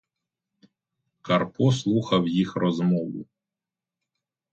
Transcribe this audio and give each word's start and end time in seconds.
Карпо 1.21 1.71
слухав 1.71 2.27
їх 2.27 2.55
розмову. 2.55 3.25